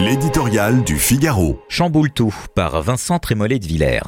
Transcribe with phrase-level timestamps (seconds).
[0.00, 1.60] L'éditorial du Figaro.
[1.68, 4.00] Chamboule tout par Vincent Trémollet de Villers.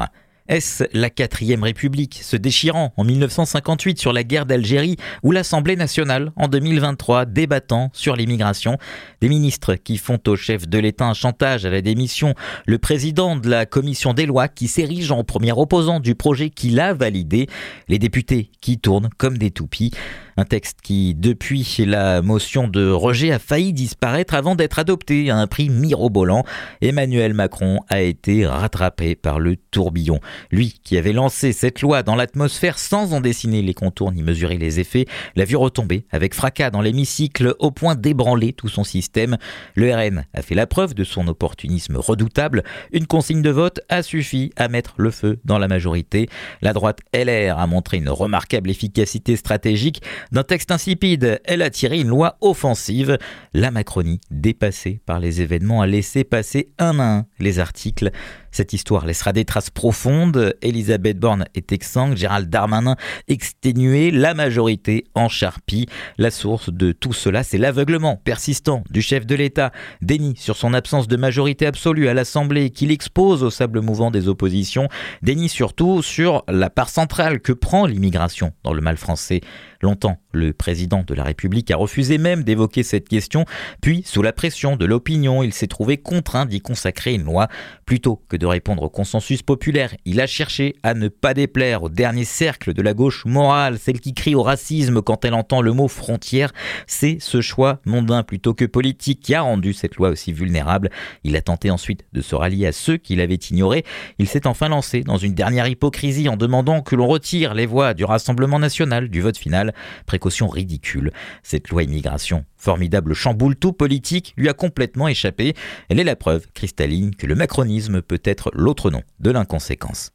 [0.48, 6.30] Est-ce la quatrième République se déchirant en 1958 sur la guerre d'Algérie ou l'Assemblée nationale
[6.36, 8.78] en 2023 débattant sur l'immigration
[9.20, 12.34] Des ministres qui font au chef de l'État un chantage à la démission,
[12.64, 16.78] le président de la commission des lois qui s'érige en premier opposant du projet qu'il
[16.78, 17.48] a validé,
[17.88, 19.90] les députés qui tournent comme des toupies.
[20.38, 25.38] Un texte qui, depuis la motion de rejet, a failli disparaître avant d'être adopté à
[25.38, 26.44] un prix mirobolant.
[26.82, 30.20] Emmanuel Macron a été rattrapé par le tourbillon.
[30.50, 34.58] Lui, qui avait lancé cette loi dans l'atmosphère sans en dessiner les contours ni mesurer
[34.58, 39.36] les effets, l'a vu retomber avec fracas dans l'hémicycle au point d'ébranler tout son système.
[39.74, 42.62] Le RN a fait la preuve de son opportunisme redoutable.
[42.92, 46.28] Une consigne de vote a suffi à mettre le feu dans la majorité.
[46.62, 50.02] La droite LR a montré une remarquable efficacité stratégique.
[50.32, 53.18] D'un texte insipide, elle a tiré une loi offensive.
[53.54, 58.10] La Macronie, dépassée par les événements, a laissé passer un à un les articles.
[58.50, 60.25] Cette histoire laissera des traces profondes.
[60.62, 62.96] Elisabeth Borne est exsangue, Gérald Darmanin
[63.28, 65.86] exténué, la majorité en charpie.
[66.18, 70.74] La source de tout cela, c'est l'aveuglement persistant du chef de l'État, déni sur son
[70.74, 74.88] absence de majorité absolue à l'Assemblée qu'il expose au sable mouvant des oppositions,
[75.22, 79.40] déni surtout sur la part centrale que prend l'immigration dans le mal français.
[79.82, 83.44] Longtemps, le président de la République a refusé même d'évoquer cette question,
[83.80, 87.48] puis, sous la pression de l'opinion, il s'est trouvé contraint d'y consacrer une loi.
[87.84, 91.88] Plutôt que de répondre au consensus populaire, il a cherché à ne pas déplaire au
[91.88, 95.72] dernier cercle de la gauche morale, celle qui crie au racisme quand elle entend le
[95.72, 96.52] mot frontière.
[96.86, 100.90] C'est ce choix mondain plutôt que politique qui a rendu cette loi aussi vulnérable.
[101.24, 103.84] Il a tenté ensuite de se rallier à ceux qui l'avaient ignoré.
[104.18, 107.94] Il s'est enfin lancé dans une dernière hypocrisie en demandant que l'on retire les voix
[107.94, 109.74] du Rassemblement national du vote final
[110.06, 111.12] Précaution ridicule.
[111.42, 115.54] Cette loi immigration, formidable chamboule tout politique, lui a complètement échappé.
[115.88, 120.04] Elle est la preuve cristalline que le macronisme peut être l'autre nom de l'inconséquence.